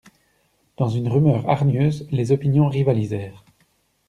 Dans 0.77 0.89
une 0.89 1.07
rumeur 1.07 1.47
hargneuse, 1.47 2.07
les 2.09 2.31
opinions 2.31 2.67
rivalisèrent. 2.67 3.45